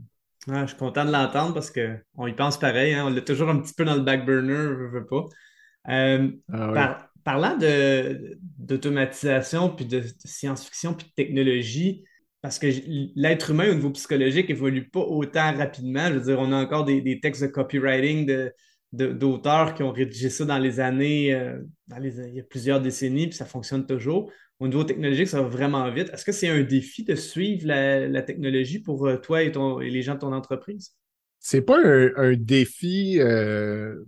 [0.46, 2.94] je suis content de l'entendre parce qu'on y pense pareil.
[2.94, 3.06] Hein.
[3.06, 5.24] On l'a toujours un petit peu dans le back burner, je veux pas.
[5.88, 7.58] Euh, ah parlant
[8.56, 12.04] d'automatisation, puis de, science-fiction, puis de technologie,
[12.46, 12.68] parce que
[13.16, 16.06] l'être humain au niveau psychologique évolue pas autant rapidement.
[16.06, 18.50] Je veux dire, on a encore des, textes de copywriting
[18.92, 21.58] d'auteurs qui ont rédigé ça dans les années, euh,
[22.00, 24.30] il y a plusieurs décennies, puis ça fonctionne toujours.
[24.60, 26.08] Au niveau technologique, ça va vraiment vite.
[26.12, 30.14] Est-ce que c'est un défi de suivre la, technologie pour euh, toi et, les gens
[30.14, 30.94] de ton entreprise?
[31.40, 34.04] C'est pas un, défi euh,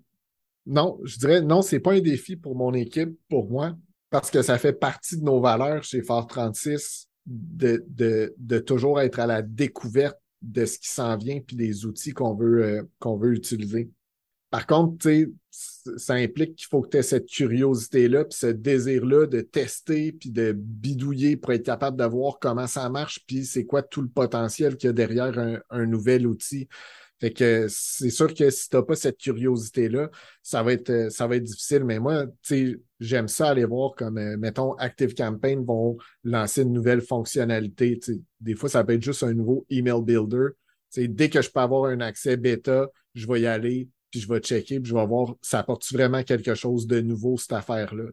[0.64, 3.77] non, je dirais non, c'est pas un défi pour mon équipe, pour moi,
[4.11, 7.85] parce que ça fait partie de nos valeurs chez Fort 36 de,
[8.38, 12.35] de, toujours être à la découverte de ce qui s'en vient puis des outils qu'on
[12.35, 13.91] veut, euh, qu'on veut utiliser.
[14.51, 15.07] Par contre,
[15.51, 20.31] ça implique qu'il faut que tu aies cette curiosité-là, puis ce désir-là de tester, puis
[20.31, 24.09] de bidouiller pour être capable de voir comment ça marche, puis c'est quoi tout le
[24.09, 26.67] potentiel qu'il y a derrière un, un nouvel outil.
[27.21, 30.09] Fait que c'est sûr que si tu n'as pas cette curiosité-là,
[30.43, 31.85] ça va être euh, ça va être difficile.
[31.85, 32.27] Mais moi,
[33.01, 37.99] j'aime ça aller voir comme, euh, mettons, Active Campaign vont lancer une nouvelle fonctionnalité.
[38.41, 40.51] des fois, ça peut être juste un nouveau email builder.
[40.91, 44.29] sais, dès que je peux avoir un accès bêta, je vais y aller, puis je
[44.29, 48.05] vais checker, puis je vais voir ça apporte vraiment quelque chose de nouveau, cette affaire-là.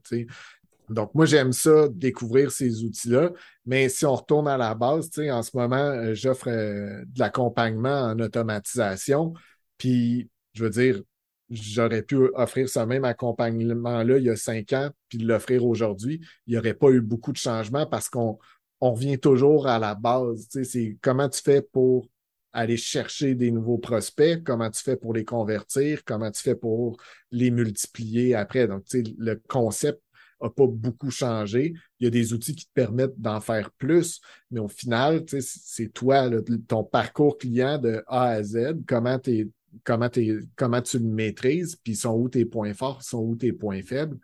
[0.89, 3.31] Donc, moi, j'aime ça, découvrir ces outils-là.
[3.65, 8.01] Mais si on retourne à la base, en ce moment, euh, j'offre euh, de l'accompagnement
[8.01, 9.33] en automatisation.
[9.77, 11.01] Puis, je veux dire,
[11.49, 16.21] j'aurais pu offrir ce même accompagnement-là il y a cinq ans, puis l'offrir aujourd'hui.
[16.47, 18.37] Il n'y aurait pas eu beaucoup de changements parce qu'on
[18.81, 20.47] on revient toujours à la base.
[20.49, 22.07] C'est comment tu fais pour
[22.53, 26.97] aller chercher des nouveaux prospects, comment tu fais pour les convertir, comment tu fais pour
[27.31, 28.67] les multiplier après.
[28.67, 30.01] Donc, tu sais, le concept
[30.41, 31.73] n'a pas beaucoup changé.
[31.99, 34.21] Il y a des outils qui te permettent d'en faire plus,
[34.51, 36.29] mais au final, c'est toi,
[36.67, 39.49] ton parcours client de A à Z, comment, tu
[39.85, 44.17] le maîtrises, puis sont où tes points forts, sont où tes points faibles.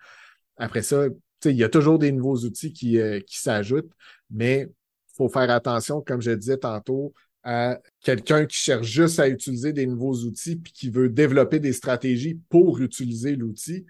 [0.57, 1.07] Après ça,
[1.45, 3.91] il y a toujours des nouveaux outils qui, euh, qui s'ajoutent,
[4.29, 9.27] mais il faut faire attention, comme je disais tantôt, à quelqu'un qui cherche juste à
[9.27, 13.85] utiliser des nouveaux outils puis qui veut développer des stratégies pour utiliser l'outil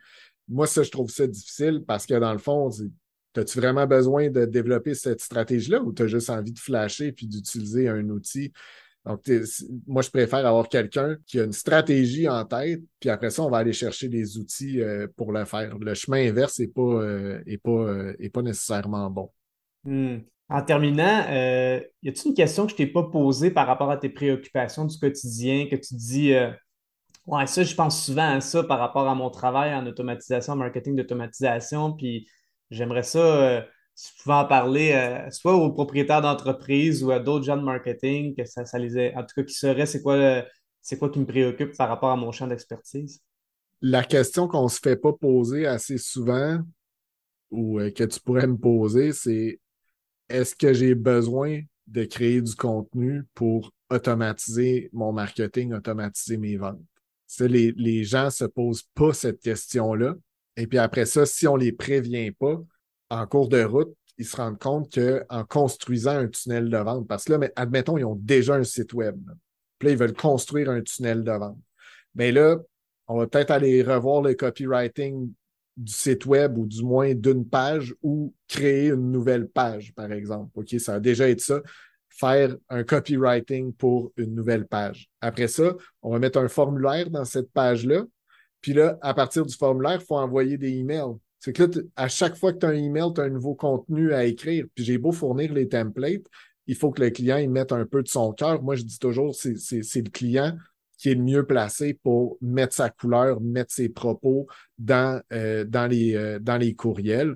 [0.51, 2.69] moi, ça, je trouve ça difficile parce que dans le fond,
[3.37, 7.27] as-tu vraiment besoin de développer cette stratégie-là ou tu as juste envie de flasher puis
[7.27, 8.51] d'utiliser un outil?
[9.05, 9.21] Donc,
[9.87, 13.49] moi, je préfère avoir quelqu'un qui a une stratégie en tête, puis après ça, on
[13.49, 15.75] va aller chercher des outils euh, pour le faire.
[15.79, 19.31] Le chemin inverse n'est pas, euh, pas, euh, pas nécessairement bon.
[19.85, 20.17] Hmm.
[20.49, 24.09] En terminant, y a-t-il une question que je t'ai pas posée par rapport à tes
[24.09, 26.33] préoccupations du quotidien, que tu dis,
[27.27, 30.55] euh, ouais, ça, je pense souvent à ça par rapport à mon travail en automatisation,
[30.55, 32.27] marketing d'automatisation, puis
[32.69, 33.61] j'aimerais ça, euh,
[33.95, 38.79] si en parler, soit aux propriétaires d'entreprise ou à d'autres gens de marketing, que ça,
[38.79, 40.43] les ait, en tout cas, qui seraient, c'est quoi,
[40.81, 43.21] c'est quoi qui me préoccupe par rapport à mon champ d'expertise?
[43.81, 46.59] La question qu'on se fait pas poser assez souvent,
[47.51, 49.59] ou que tu pourrais me poser, c'est
[50.29, 56.79] est-ce que j'ai besoin de créer du contenu pour automatiser mon marketing, automatiser mes ventes?
[57.39, 60.15] Les, gens ne se posent pas cette question-là.
[60.57, 62.61] Et puis après ça, si on ne les prévient pas,
[63.09, 67.25] en cours de route, ils se rendent compte qu'en construisant un tunnel de vente, parce
[67.25, 69.19] que là, admettons, ils ont déjà un site web.
[69.79, 71.57] Puis là, ils veulent construire un tunnel de vente.
[72.13, 72.57] Mais là,
[73.07, 75.31] on va peut-être aller revoir le copywriting
[75.77, 80.51] du site web ou du moins d'une page ou créer une nouvelle page, par exemple.
[80.55, 81.61] OK, ça a déjà été ça.
[82.21, 85.09] Faire un copywriting pour une nouvelle page.
[85.21, 88.03] Après ça, on va mettre un formulaire dans cette page-là.
[88.61, 91.15] Puis là, à partir du formulaire, il faut envoyer des emails.
[91.39, 93.55] C'est que là, à chaque fois que tu as un email, tu as un nouveau
[93.55, 94.65] contenu à écrire.
[94.75, 96.27] Puis j'ai beau fournir les templates,
[96.67, 98.61] il faut que le client y mette un peu de son cœur.
[98.61, 100.55] Moi, je dis toujours, c'est le client
[100.97, 104.45] qui est le mieux placé pour mettre sa couleur, mettre ses propos
[104.77, 107.35] dans, euh, dans, les, euh, dans les courriels.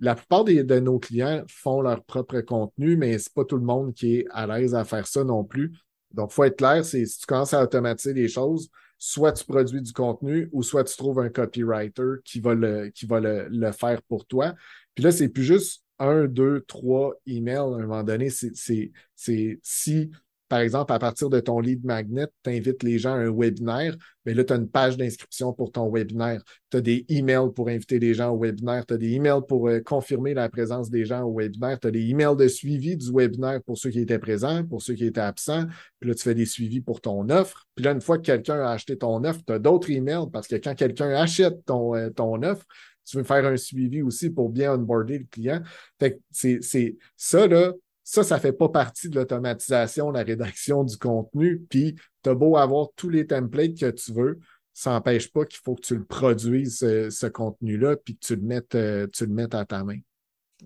[0.00, 3.94] La plupart de nos clients font leur propre contenu, mais c'est pas tout le monde
[3.94, 5.72] qui est à l'aise à faire ça non plus.
[6.12, 9.82] Donc, faut être clair, c'est si tu commences à automatiser les choses, soit tu produis
[9.82, 13.72] du contenu ou soit tu trouves un copywriter qui va le, qui va le, le
[13.72, 14.54] faire pour toi.
[14.94, 18.30] Puis là, c'est plus juste un, deux, trois emails à un moment donné.
[18.30, 20.10] C'est si
[20.48, 23.96] par exemple, à partir de ton lead magnet, tu invites les gens à un webinaire,
[24.24, 26.42] mais là, tu as une page d'inscription pour ton webinaire.
[26.70, 29.68] Tu as des emails pour inviter les gens au webinaire, tu as des emails pour
[29.68, 33.10] euh, confirmer la présence des gens au webinaire, tu as des emails de suivi du
[33.12, 35.64] webinaire pour ceux qui étaient présents, pour ceux qui étaient absents.
[36.00, 37.66] Puis là, tu fais des suivis pour ton offre.
[37.74, 40.46] Puis là, une fois que quelqu'un a acheté ton offre, tu as d'autres emails parce
[40.46, 42.64] que quand quelqu'un achète ton, euh, ton offre,
[43.04, 45.62] tu veux faire un suivi aussi pour bien onboarder le client.
[45.98, 47.72] Fait que c'est ça, là,
[48.06, 51.66] ça, ça ne fait pas partie de l'automatisation, la rédaction du contenu.
[51.68, 54.38] Puis, tu as beau avoir tous les templates que tu veux,
[54.72, 58.42] ça n'empêche pas qu'il faut que tu le produises, ce, contenu-là, puis que tu le,
[58.42, 59.98] mettes, euh, tu le mettes à ta main.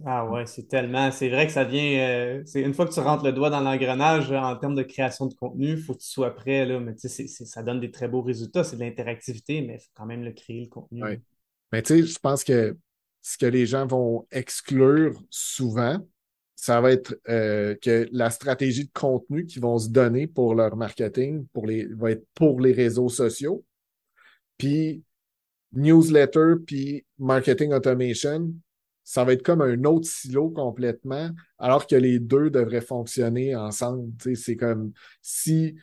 [0.04, 1.10] Ah ouais, c'est tellement.
[1.12, 2.00] C'est vrai que ça vient.
[2.00, 5.24] Euh, c'est une fois que tu rentres le doigt dans l'engrenage en termes de création
[5.24, 6.66] de contenu, il faut que tu sois prêt.
[6.66, 8.64] Là, mais tu sais, ça donne des très beaux résultats.
[8.64, 11.02] C'est de l'interactivité, mais il faut quand même le créer, le contenu.
[11.72, 12.76] Mais tu sais, je pense que
[13.22, 16.06] ce que les gens vont exclure souvent,
[16.60, 20.76] ça va être euh, que la stratégie de contenu qu'ils vont se donner pour leur
[20.76, 23.64] marketing pour les, va être pour les réseaux sociaux.
[24.58, 25.02] Puis
[25.72, 28.52] newsletter, puis marketing automation,
[29.02, 34.12] ça va être comme un autre silo complètement, alors que les deux devraient fonctionner ensemble.
[34.34, 34.92] C'est comme
[35.22, 35.76] si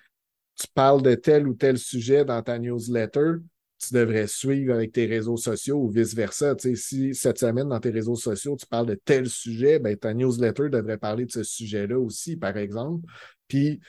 [0.53, 3.38] tu parles de tel ou tel sujet dans ta newsletter,
[3.80, 6.55] tu devrais suivre avec tes réseaux sociaux ou vice-versa.
[6.75, 10.69] si cette semaine, dans tes réseaux sociaux, tu parles de tel sujet, ben, ta newsletter
[10.69, 13.05] devrait parler de ce sujet-là aussi, par exemple.
[13.47, 13.80] Puis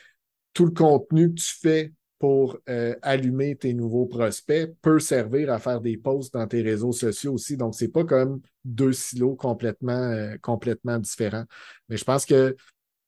[0.53, 5.59] tout le contenu que tu fais pour euh, allumer tes nouveaux prospects peut servir à
[5.59, 7.57] faire des posts dans tes réseaux sociaux aussi.
[7.57, 11.45] Donc, c'est pas comme deux silos complètement, euh, complètement différents.
[11.89, 12.57] Mais je pense que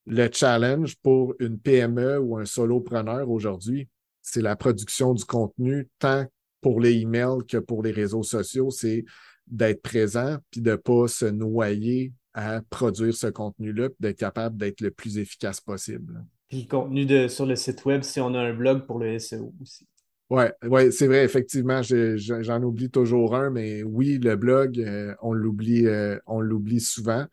[0.07, 3.89] le challenge pour une PME ou un solopreneur aujourd'hui,
[4.23, 6.27] c'est la production du contenu tant
[6.61, 9.05] pour les emails que pour les réseaux sociaux, c'est
[9.47, 14.57] d'être présent puis de ne pas se noyer à produire ce contenu-là puis d'être capable
[14.57, 16.25] d'être le plus efficace possible.
[16.49, 19.19] Puis le contenu de, sur le site web, si on a un blog pour le
[19.19, 19.87] SEO aussi.
[20.31, 25.33] Oui, ouais, c'est vrai, effectivement, j'en oublie toujours un, mais oui, le blog, euh, on
[25.33, 27.27] l'oublie euh, on l'oublie souvent.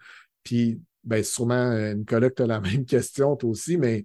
[0.44, 4.04] Puis, ben, sûrement, euh, Nicolas, tu as la même question, toi aussi, mais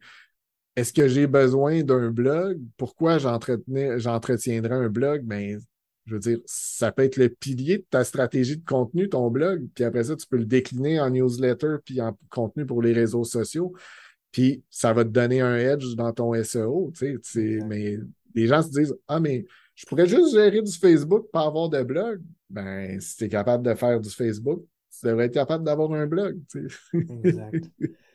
[0.77, 2.61] est-ce que j'ai besoin d'un blog?
[2.77, 5.23] Pourquoi j'entretiendrai un blog?
[5.25, 5.61] Ben,
[6.07, 9.69] je veux dire, ça peut être le pilier de ta stratégie de contenu, ton blog,
[9.75, 13.25] puis après ça, tu peux le décliner en newsletter puis en contenu pour les réseaux
[13.25, 13.73] sociaux.
[14.33, 17.59] Puis ça va te donner un edge dans ton SEO, tu sais.
[17.67, 17.99] Mais
[18.35, 19.45] les gens se disent Ah, mais
[19.75, 22.23] je pourrais juste gérer du Facebook pas avoir de blog.
[22.49, 26.07] Ben, si tu es capable de faire du Facebook, tu devrais être capable d'avoir un
[26.07, 26.41] blog.
[26.51, 26.99] Tu sais.
[27.25, 27.71] Exact.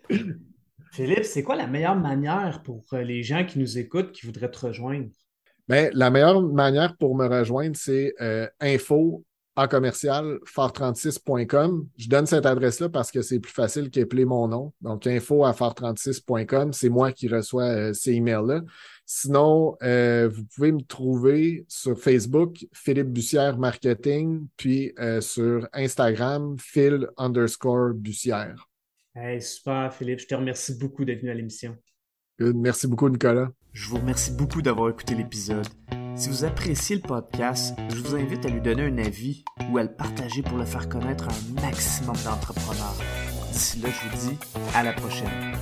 [0.92, 4.52] Philippe, c'est quoi la meilleure manière pour euh, les gens qui nous écoutent, qui voudraient
[4.52, 5.10] te rejoindre?
[5.68, 9.24] Bien, la meilleure manière pour me rejoindre, c'est euh, info
[9.56, 11.88] en commercial fort36.com.
[11.98, 14.72] Je donne cette adresse-là parce que c'est plus facile qu'épeler mon nom.
[14.82, 18.62] Donc, info à fort36.com, c'est moi qui reçois euh, ces emails-là.
[19.06, 27.94] Sinon, vous pouvez me trouver sur Facebook, Philippe Bussière Marketing, puis sur Instagram, Phil underscore
[27.94, 28.67] Bussière.
[29.20, 30.20] Hey, super, Philippe.
[30.20, 31.76] Je te remercie beaucoup d'être venu à l'émission.
[32.40, 33.50] Merci beaucoup, Nicolas.
[33.74, 35.66] Je vous remercie beaucoup d'avoir écouté l'épisode.
[36.16, 39.84] Si vous appréciez le podcast, je vous invite à lui donner un avis ou à
[39.84, 42.96] le partager pour le faire connaître à un maximum d'entrepreneurs.
[43.52, 44.38] D'ici là, je vous dis
[44.76, 45.56] à la prochaine.